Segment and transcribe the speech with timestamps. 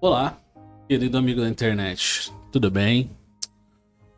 [0.00, 0.38] Olá,
[0.86, 3.10] querido amigo da internet, tudo bem?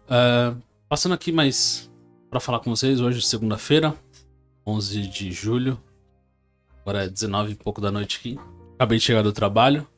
[0.04, 0.60] Uh,
[0.90, 1.90] passando aqui mais
[2.29, 3.96] para falar com vocês hoje, segunda-feira,
[4.66, 5.80] 11 de julho,
[6.82, 8.38] agora é 19 e pouco da noite aqui.
[8.74, 9.88] Acabei de chegar do trabalho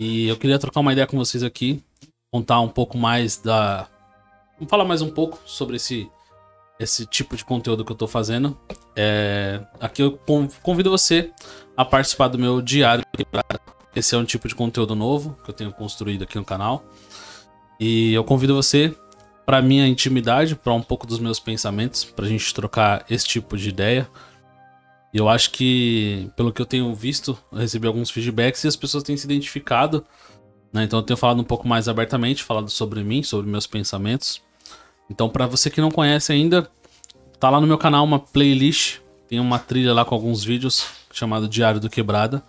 [0.00, 1.80] e eu queria trocar uma ideia com vocês aqui,
[2.32, 3.86] contar um pouco mais da.
[4.56, 6.10] Vamos falar mais um pouco sobre esse,
[6.76, 8.58] esse tipo de conteúdo que eu tô fazendo.
[8.96, 9.64] É...
[9.78, 10.18] Aqui eu
[10.60, 11.30] convido você
[11.76, 13.04] a participar do meu diário
[13.94, 16.84] esse é um tipo de conteúdo novo que eu tenho construído aqui no canal.
[17.78, 18.94] E eu convido você
[19.44, 23.56] para minha intimidade, para um pouco dos meus pensamentos, para a gente trocar esse tipo
[23.56, 24.08] de ideia.
[25.12, 28.76] E eu acho que, pelo que eu tenho visto, eu recebi alguns feedbacks e as
[28.76, 30.04] pessoas têm se identificado.
[30.72, 30.84] Né?
[30.84, 34.42] Então eu tenho falado um pouco mais abertamente, falado sobre mim, sobre meus pensamentos.
[35.08, 36.68] Então, para você que não conhece ainda,
[37.38, 41.46] tá lá no meu canal uma playlist, tem uma trilha lá com alguns vídeos chamado
[41.46, 42.42] Diário do Quebrada.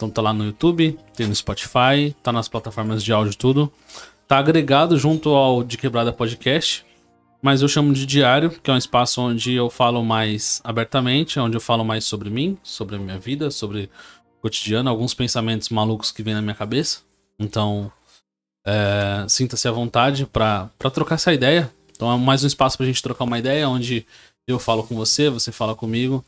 [0.00, 3.70] Então tá lá no YouTube, tem no Spotify, tá nas plataformas de áudio tudo.
[4.26, 6.86] Tá agregado junto ao De Quebrada Podcast,
[7.42, 11.54] mas eu chamo de diário, que é um espaço onde eu falo mais abertamente, onde
[11.54, 13.90] eu falo mais sobre mim, sobre a minha vida, sobre
[14.38, 17.00] o cotidiano, alguns pensamentos malucos que vêm na minha cabeça.
[17.38, 17.92] Então,
[18.64, 21.70] é, sinta-se à vontade para trocar essa ideia.
[21.94, 24.06] Então é mais um espaço pra gente trocar uma ideia, onde
[24.46, 26.24] eu falo com você, você fala comigo.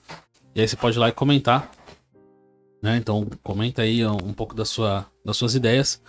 [0.54, 1.70] E aí você pode ir lá e comentar
[2.82, 2.96] né?
[2.96, 6.02] Então comenta aí um pouco da sua, das suas ideias.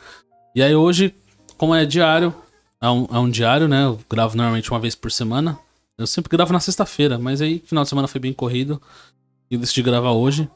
[0.56, 1.16] E aí hoje,
[1.58, 2.34] como é diário,
[2.82, 3.86] é um, é um diário, né?
[3.86, 5.58] Eu gravo normalmente uma vez por semana.
[5.98, 8.82] Eu sempre gravo na sexta-feira, mas aí final de semana foi bem corrido
[9.50, 10.50] e decidi gravar hoje.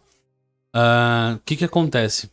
[0.74, 2.30] Ah, o uh, que que acontece?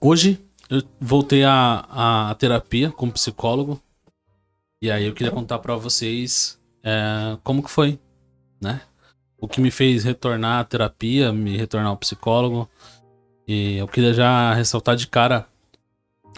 [0.00, 3.80] Hoje eu voltei à, terapia com psicólogo.
[4.82, 7.98] E aí eu queria contar para vocês é, como que foi,
[8.60, 8.82] né?
[9.38, 12.68] O que me fez retornar à terapia, me retornar ao psicólogo.
[13.46, 15.46] E eu queria já ressaltar de cara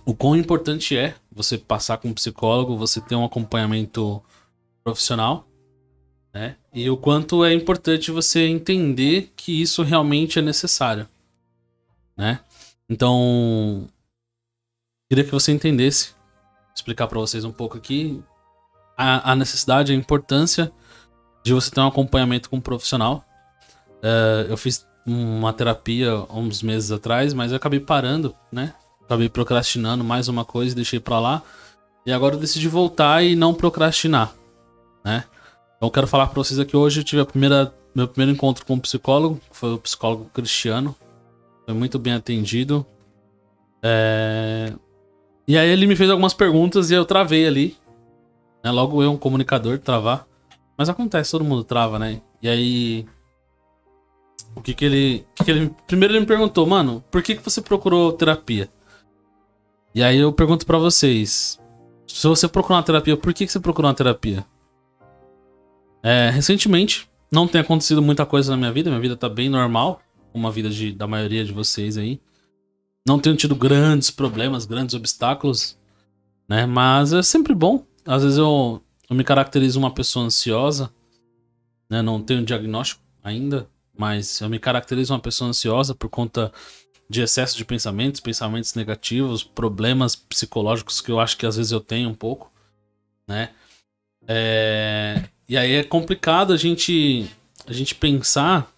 [0.05, 4.23] o quão importante é você passar com um psicólogo, você ter um acompanhamento
[4.83, 5.47] profissional,
[6.33, 6.57] né?
[6.73, 11.09] E o quanto é importante você entender que isso realmente é necessário,
[12.17, 12.41] né?
[12.89, 13.87] Então,
[15.11, 16.15] queria que você entendesse,
[16.75, 18.23] explicar para vocês um pouco aqui
[18.97, 20.73] a, a necessidade, a importância
[21.49, 23.25] de você ter um acompanhamento com um profissional.
[23.99, 28.75] Uh, eu fiz uma terapia uns meses atrás, mas eu acabei parando, né?
[29.03, 31.43] Acabei procrastinando mais uma coisa deixei pra lá.
[32.05, 34.35] E agora eu decidi voltar e não procrastinar,
[35.05, 35.25] né?
[35.77, 37.01] Então eu quero falar pra vocês aqui hoje.
[37.01, 40.95] Eu tive a primeira, meu primeiro encontro com um psicólogo, foi o psicólogo Cristiano.
[41.65, 42.85] Foi muito bem atendido.
[43.83, 44.73] É...
[45.47, 47.77] E aí ele me fez algumas perguntas e eu travei ali.
[48.63, 48.71] Né?
[48.71, 50.28] Logo eu, um comunicador, travar.
[50.79, 52.23] Mas acontece, todo mundo trava, né?
[52.41, 53.07] E aí.
[54.55, 55.27] O que que ele.
[55.35, 58.71] Que que ele primeiro ele me perguntou, mano, por que, que você procurou terapia?
[59.93, 61.61] E aí eu pergunto para vocês.
[62.07, 64.47] Se você procurou uma terapia, por que, que você procurou uma terapia?
[66.03, 70.01] É, recentemente, não tem acontecido muita coisa na minha vida, minha vida tá bem normal,
[70.33, 72.21] como a vida de, da maioria de vocês aí.
[73.07, 75.77] Não tenho tido grandes problemas, grandes obstáculos,
[76.49, 76.67] né?
[76.67, 77.85] Mas é sempre bom.
[78.07, 80.93] Às vezes eu eu me caracterizo uma pessoa ansiosa,
[81.89, 82.03] né?
[82.03, 86.53] Não tenho diagnóstico ainda, mas eu me caracterizo uma pessoa ansiosa por conta
[87.09, 91.81] de excesso de pensamentos, pensamentos negativos, problemas psicológicos que eu acho que às vezes eu
[91.81, 92.53] tenho um pouco,
[93.27, 93.51] né?
[94.27, 95.25] É...
[95.49, 97.31] E aí é complicado a gente
[97.67, 98.71] a gente pensar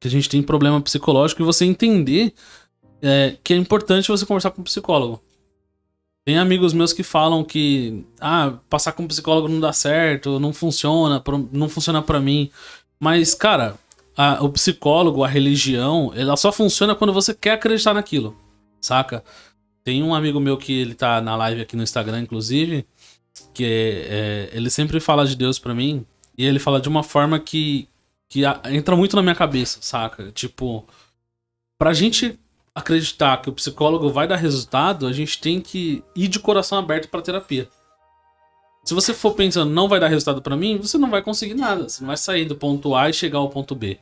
[0.00, 2.34] que a gente tem problema psicológico e você entender
[3.00, 5.22] é, que é importante você conversar com um psicólogo.
[6.24, 10.52] Tem amigos meus que falam que ah, passar com um psicólogo não dá certo, não
[10.52, 12.50] funciona, não funciona para mim.
[13.00, 13.76] Mas, cara,
[14.16, 18.36] a, o psicólogo, a religião, ela só funciona quando você quer acreditar naquilo,
[18.80, 19.24] saca?
[19.82, 22.86] Tem um amigo meu que ele tá na live aqui no Instagram, inclusive,
[23.52, 26.06] que é, ele sempre fala de Deus para mim,
[26.38, 27.88] e ele fala de uma forma que,
[28.28, 30.30] que a, entra muito na minha cabeça, saca?
[30.30, 30.86] Tipo,
[31.76, 32.38] pra gente
[32.74, 37.08] acreditar que o psicólogo vai dar resultado, a gente tem que ir de coração aberto
[37.08, 37.68] para terapia.
[38.84, 41.88] Se você for pensando não vai dar resultado para mim, você não vai conseguir nada.
[41.88, 44.00] Você não vai sair do ponto A e chegar ao ponto B.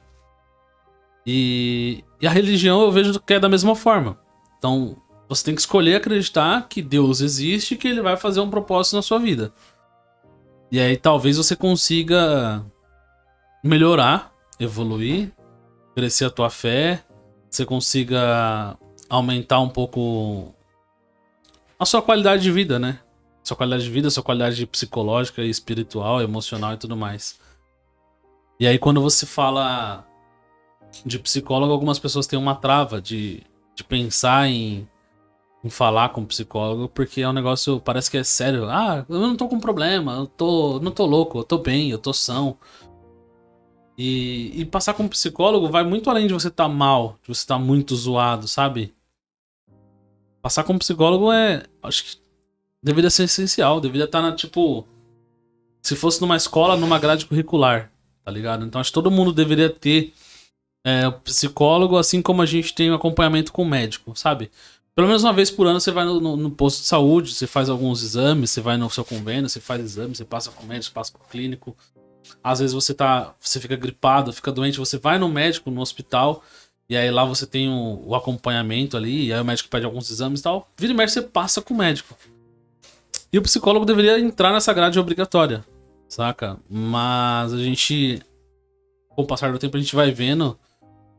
[1.27, 4.19] E, e a religião eu vejo que é da mesma forma.
[4.59, 4.97] Então,
[5.29, 8.97] você tem que escolher acreditar que Deus existe e que ele vai fazer um propósito
[8.97, 9.53] na sua vida.
[10.73, 12.65] E aí talvez você consiga
[13.63, 15.33] melhorar, evoluir,
[15.95, 17.05] crescer a tua fé,
[17.51, 20.55] você consiga aumentar um pouco
[21.79, 23.01] a sua qualidade de vida, né?
[23.43, 27.41] Sua qualidade de vida, sua qualidade psicológica, espiritual, emocional e tudo mais.
[28.61, 30.07] E aí, quando você fala
[31.05, 33.43] de psicólogo, algumas pessoas têm uma trava de,
[33.75, 34.87] de pensar em,
[35.65, 38.69] em falar com psicólogo, porque é um negócio, parece que é sério.
[38.69, 41.99] Ah, eu não tô com problema, eu tô, não tô louco, eu tô bem, eu
[41.99, 42.59] tô são.
[44.03, 47.29] E, e passar com um psicólogo vai muito além de você estar tá mal, de
[47.29, 48.95] você estar tá muito zoado, sabe?
[50.41, 51.65] Passar com um psicólogo é.
[51.83, 52.17] Acho que
[52.83, 54.89] deveria ser essencial, deveria estar tá na, tipo.
[55.83, 57.93] Se fosse numa escola, numa grade curricular,
[58.25, 58.65] tá ligado?
[58.65, 60.15] Então acho que todo mundo deveria ter
[60.83, 64.51] é, psicólogo, assim como a gente tem o um acompanhamento com o médico, sabe?
[64.95, 67.47] Pelo menos uma vez por ano você vai no, no, no, posto de saúde, você
[67.47, 70.67] faz alguns exames, você vai no seu convênio, você faz exames, você passa com o
[70.67, 71.77] médico, passa com o clínico.
[72.43, 73.35] Às vezes você tá.
[73.41, 76.43] Você fica gripado, fica doente, você vai no médico, no hospital,
[76.89, 80.11] e aí lá você tem o, o acompanhamento ali, e aí o médico pede alguns
[80.11, 80.69] exames e tal.
[80.77, 82.17] Vira e mexe, você passa com o médico.
[83.33, 85.65] E o psicólogo deveria entrar nessa grade obrigatória,
[86.09, 86.59] saca?
[86.69, 88.21] Mas a gente,
[89.09, 90.59] com o passar do tempo, a gente vai vendo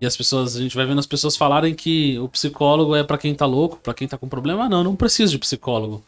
[0.01, 3.19] e as pessoas, a gente vai vendo as pessoas falarem que o psicólogo é para
[3.19, 4.67] quem tá louco, para quem tá com problema.
[4.67, 6.03] Não, não precisa de psicólogo.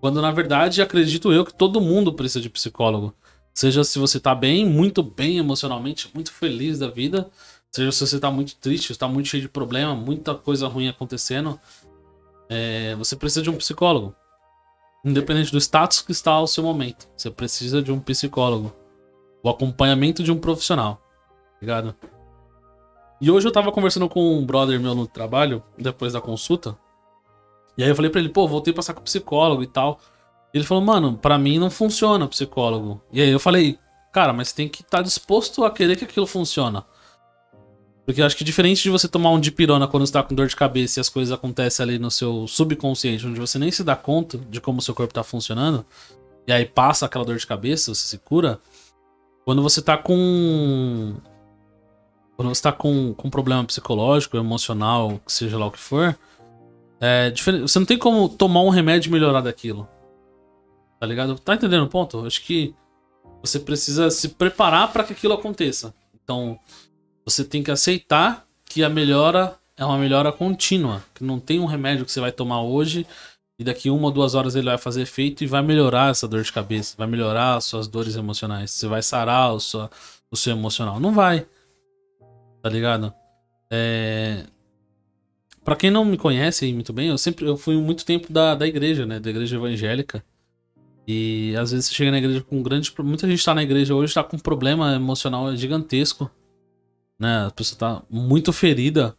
[0.00, 3.12] Quando na verdade acredito eu que todo mundo precisa de psicólogo.
[3.54, 7.30] Seja se você tá bem, muito bem emocionalmente, muito feliz da vida,
[7.70, 11.58] seja se você tá muito triste, está muito cheio de problema, muita coisa ruim acontecendo,
[12.48, 14.12] é, você precisa de um psicólogo.
[15.04, 18.74] Independente do status que está ao seu momento, você precisa de um psicólogo.
[19.40, 21.00] O acompanhamento de um profissional.
[21.60, 21.94] Ligado?
[23.20, 26.76] E hoje eu tava conversando com um brother meu no trabalho, depois da consulta.
[27.78, 30.00] E aí eu falei pra ele, pô, voltei a passar com psicólogo e tal.
[30.54, 33.02] Ele falou, mano, para mim não funciona psicólogo.
[33.12, 33.76] E aí eu falei,
[34.12, 36.86] cara, mas tem que estar tá disposto a querer que aquilo funciona.
[38.06, 40.46] Porque eu acho que diferente de você tomar um dipirona quando você tá com dor
[40.46, 43.96] de cabeça e as coisas acontecem ali no seu subconsciente, onde você nem se dá
[43.96, 45.84] conta de como o seu corpo tá funcionando,
[46.46, 48.60] e aí passa aquela dor de cabeça, você se cura.
[49.44, 51.14] Quando você tá com
[52.36, 56.16] quando você tá com, com um problema psicológico, emocional, seja lá o que for,
[57.00, 57.32] é.
[57.32, 59.88] Você não tem como tomar um remédio e melhorar daquilo.
[61.04, 61.38] Tá ligado?
[61.38, 62.26] Tá entendendo o ponto?
[62.26, 62.74] Acho que
[63.42, 65.94] você precisa se preparar para que aquilo aconteça.
[66.22, 66.58] Então,
[67.24, 71.04] você tem que aceitar que a melhora é uma melhora contínua.
[71.14, 73.06] Que não tem um remédio que você vai tomar hoje
[73.58, 76.42] e daqui uma ou duas horas ele vai fazer efeito e vai melhorar essa dor
[76.42, 78.70] de cabeça, vai melhorar as suas dores emocionais.
[78.70, 79.88] Você vai sarar o seu,
[80.30, 80.98] o seu emocional.
[80.98, 81.46] Não vai
[82.64, 83.12] tá ligado?
[83.70, 84.46] É...
[85.62, 88.66] Pra quem não me conhece muito bem, eu sempre eu fui muito tempo da, da
[88.66, 89.20] igreja, né?
[89.20, 90.24] Da igreja evangélica.
[91.06, 92.92] E às vezes você chega na igreja com um grande.
[93.00, 96.30] Muita gente tá na igreja hoje tá com um problema emocional gigantesco.
[97.18, 97.46] Né?
[97.46, 99.16] A pessoa tá muito ferida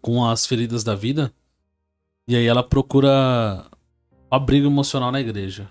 [0.00, 1.32] com as feridas da vida.
[2.26, 3.66] E aí ela procura
[4.30, 5.70] abrigo emocional na igreja.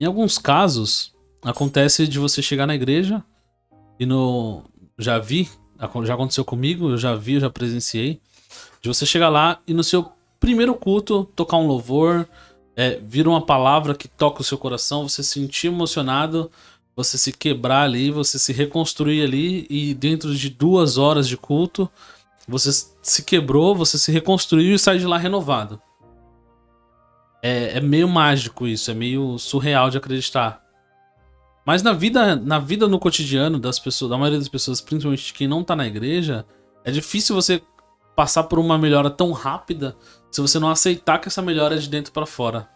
[0.00, 3.22] Em alguns casos, acontece de você chegar na igreja
[3.98, 4.62] e no,
[4.98, 5.48] já vi,
[6.04, 8.20] já aconteceu comigo, eu já vi, eu já presenciei,
[8.80, 12.28] de você chegar lá e no seu primeiro culto tocar um louvor,
[12.76, 16.50] é, vir uma palavra que toca o seu coração, você se sentir emocionado,
[16.94, 21.90] você se quebrar ali, você se reconstruir ali e dentro de duas horas de culto
[22.46, 22.70] você
[23.02, 25.80] se quebrou, você se reconstruiu e sai de lá renovado.
[27.42, 30.62] É, é meio mágico isso, é meio surreal de acreditar.
[31.64, 35.46] Mas na vida, na vida no cotidiano das pessoas, da maioria das pessoas, principalmente quem
[35.46, 36.44] não tá na igreja,
[36.84, 37.62] é difícil você
[38.14, 39.96] passar por uma melhora tão rápida
[40.30, 42.68] se você não aceitar que essa melhora é de dentro para fora.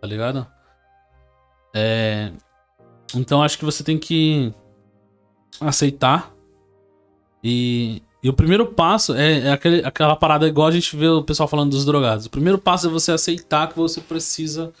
[0.00, 0.46] Tá ligado?
[1.74, 2.32] É...
[3.14, 4.52] Então acho que você tem que
[5.60, 6.32] aceitar.
[7.42, 11.22] E, e o primeiro passo é, é aquele, aquela parada igual a gente vê o
[11.22, 12.26] pessoal falando dos drogados.
[12.26, 14.72] O primeiro passo é você aceitar que você precisa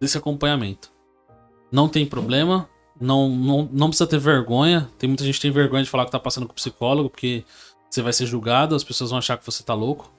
[0.00, 0.90] desse acompanhamento.
[1.70, 2.68] Não tem problema.
[3.00, 4.88] Não, não, não precisa ter vergonha.
[4.98, 7.44] Tem muita gente que tem vergonha de falar que tá passando com psicólogo, porque
[7.92, 10.10] você vai ser julgado, as pessoas vão achar que você tá louco.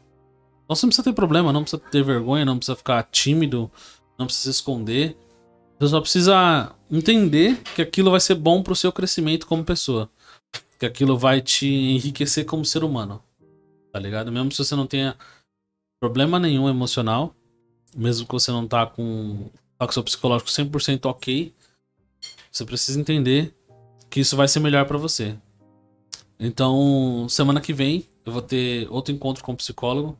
[0.63, 3.69] Então você não precisa ter problema, não precisa ter vergonha, não precisa ficar tímido,
[4.17, 5.17] não precisa se esconder.
[5.79, 10.07] Você só precisa entender que aquilo vai ser bom pro seu crescimento como pessoa.
[10.79, 13.21] Que aquilo vai te enriquecer como ser humano.
[13.91, 14.31] Tá ligado?
[14.31, 15.15] Mesmo se você não tenha
[15.99, 17.35] problema nenhum emocional,
[17.95, 19.49] mesmo que você não tá com
[19.79, 21.53] tá com seu psicológico 100% ok,
[22.51, 23.53] você precisa entender
[24.09, 25.35] que isso vai ser melhor para você.
[26.39, 30.17] Então, semana que vem eu vou ter outro encontro com o psicólogo.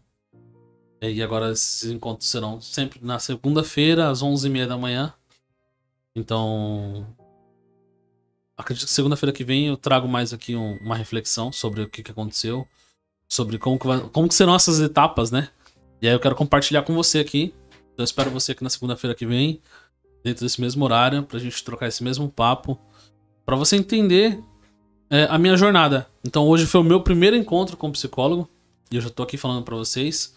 [1.02, 5.14] E agora esses encontros serão sempre na segunda-feira, às 11h30 da manhã.
[6.16, 7.06] Então,
[8.56, 12.04] acredito que segunda-feira que vem eu trago mais aqui um, uma reflexão sobre o que,
[12.04, 12.66] que aconteceu,
[13.28, 15.50] sobre como que, vai, como que serão essas etapas, né?
[16.02, 17.54] E aí eu quero compartilhar com você aqui
[17.94, 19.62] então eu espero você aqui na segunda-feira que vem,
[20.24, 22.80] dentro desse mesmo horário, pra gente trocar esse mesmo papo,
[23.46, 24.40] para você entender
[25.14, 26.08] é, a minha jornada.
[26.26, 28.50] Então hoje foi o meu primeiro encontro com psicólogo,
[28.92, 30.36] e eu já tô aqui falando para vocês.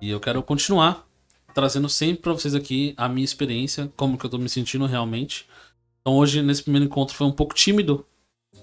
[0.00, 1.04] E eu quero continuar
[1.52, 5.44] trazendo sempre para vocês aqui a minha experiência, como que eu tô me sentindo realmente.
[6.00, 8.06] Então hoje, nesse primeiro encontro, foi um pouco tímido,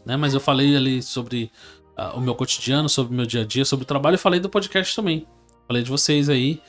[0.05, 0.15] né?
[0.15, 1.51] Mas eu falei ali sobre
[1.97, 4.39] uh, o meu cotidiano, sobre o meu dia a dia, sobre o trabalho e falei
[4.39, 5.27] do podcast também.
[5.67, 6.61] Falei de vocês aí.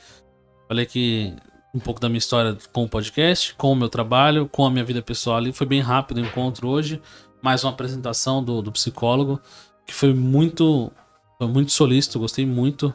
[0.67, 1.33] Falei que
[1.73, 4.85] um pouco da minha história com o podcast, com o meu trabalho, com a minha
[4.85, 5.53] vida pessoal ali.
[5.53, 7.01] Foi bem rápido o encontro hoje.
[7.43, 9.41] Mais uma apresentação do, do psicólogo,
[9.87, 10.91] que foi muito,
[11.39, 12.93] foi muito solícito, gostei muito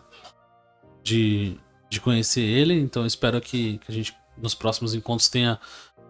[1.02, 1.58] de,
[1.90, 2.80] de conhecer ele.
[2.80, 5.60] Então espero que, que a gente nos próximos encontros tenha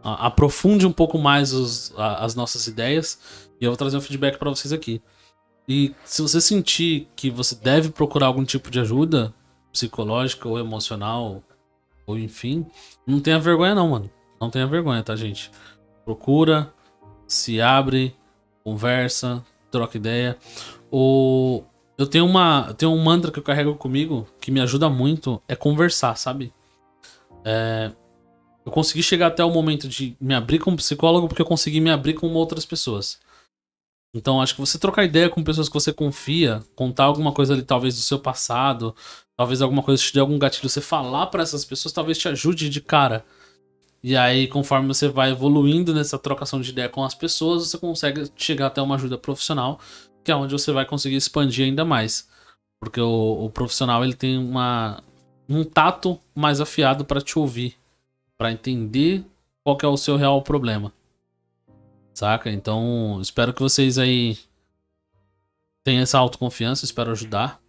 [0.04, 3.20] a, aprofunde um pouco mais os, a, as nossas ideias.
[3.60, 5.02] E eu vou trazer um feedback para vocês aqui.
[5.68, 9.34] E se você sentir que você deve procurar algum tipo de ajuda
[9.72, 11.42] psicológica ou emocional,
[12.06, 12.66] ou enfim,
[13.08, 14.10] não tenha vergonha não, mano.
[14.40, 15.50] Não tenha vergonha, tá, gente?
[16.04, 16.74] Procura,
[17.26, 18.14] se abre,
[18.64, 20.38] conversa, troca ideia.
[20.92, 21.64] O
[21.98, 25.56] eu tenho uma, tenho um mantra que eu carrego comigo que me ajuda muito é
[25.56, 26.52] conversar, sabe?
[27.46, 27.92] É,
[28.66, 31.80] eu consegui chegar até o momento de me abrir com um psicólogo porque eu consegui
[31.80, 33.20] me abrir com outras pessoas.
[34.16, 37.64] Então, acho que você trocar ideia com pessoas que você confia, contar alguma coisa ali,
[37.64, 38.96] talvez do seu passado,
[39.36, 42.70] talvez alguma coisa te dê algum gatilho, você falar para essas pessoas, talvez te ajude
[42.70, 43.26] de cara.
[44.04, 48.30] E aí, conforme você vai evoluindo nessa trocação de ideia com as pessoas, você consegue
[48.36, 49.80] chegar até uma ajuda profissional,
[50.24, 52.28] que é onde você vai conseguir expandir ainda mais.
[52.82, 55.02] Porque o, o profissional ele tem uma,
[55.48, 57.78] um tato mais afiado para te ouvir,
[58.38, 59.26] para entender
[59.64, 60.92] qual é o seu real problema.
[62.14, 62.52] Saca?
[62.52, 64.38] Então, espero que vocês aí
[65.82, 67.62] tenham essa autoconfiança, espero ajudar.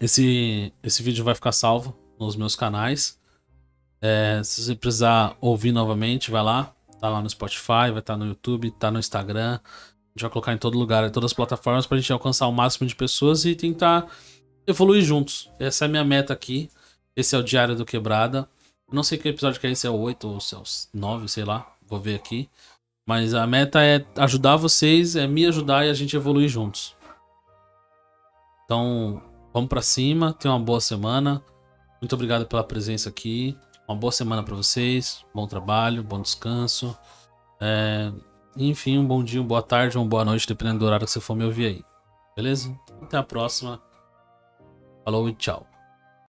[0.00, 3.20] Esse, esse vídeo vai ficar salvo nos meus canais.
[4.02, 6.74] É, se você precisar ouvir novamente, vai lá.
[7.00, 9.60] Tá lá no Spotify, vai estar tá no YouTube, tá no Instagram.
[9.62, 12.52] A gente vai colocar em todo lugar, em todas as plataformas, pra gente alcançar o
[12.52, 14.06] máximo de pessoas e tentar
[14.66, 15.48] evoluir juntos.
[15.58, 16.68] Essa é a minha meta aqui.
[17.16, 18.48] Esse é o Diário do Quebrada.
[18.92, 21.28] Não sei que episódio que é esse, é o 8 ou se é o 9,
[21.28, 21.66] sei lá.
[21.86, 22.48] Vou ver aqui.
[23.06, 26.94] Mas a meta é ajudar vocês, é me ajudar e a gente evoluir juntos.
[28.64, 31.42] Então, vamos para cima, tenha uma boa semana.
[32.00, 33.56] Muito obrigado pela presença aqui.
[33.88, 36.96] Uma boa semana para vocês, bom trabalho, bom descanso.
[37.60, 38.12] É...
[38.56, 41.20] Enfim, um bom dia, uma boa tarde, uma boa noite, dependendo do horário que você
[41.20, 41.84] for me ouvir aí.
[42.36, 42.78] Beleza?
[43.02, 43.82] Até a próxima.
[45.04, 45.71] Falou e tchau.